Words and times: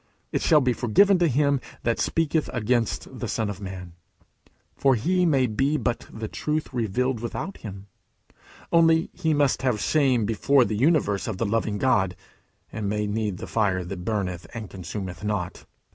"It 0.31 0.41
shall 0.41 0.61
be 0.61 0.73
forgiven 0.73 1.19
to 1.19 1.27
him 1.27 1.61
that 1.83 1.99
speaketh 1.99 2.49
against 2.53 3.19
the 3.19 3.27
Son 3.27 3.51
of 3.51 3.61
man;" 3.61 3.93
for 4.75 4.95
He 4.95 5.27
may 5.27 5.45
be 5.45 5.77
but 5.77 6.07
the 6.11 6.27
truth 6.27 6.73
revealed 6.73 7.19
without 7.19 7.57
him. 7.57 7.85
Only 8.71 9.11
he 9.13 9.35
must 9.35 9.61
have 9.61 9.79
shame 9.79 10.25
before 10.25 10.65
the 10.65 10.75
universe 10.75 11.27
of 11.27 11.37
the 11.37 11.45
loving 11.45 11.77
God, 11.77 12.15
and 12.71 12.89
may 12.89 13.05
need 13.05 13.37
the 13.37 13.45
fire 13.45 13.83
that 13.83 14.03
burneth 14.03 14.47
and 14.55 14.71
consumeth 14.71 15.23
not. 15.23 15.65